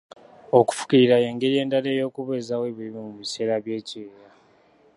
[0.59, 4.27] Okufukirira y'engeri endala ey'okubeezaawo ebirime mu biseera by'ekyeya.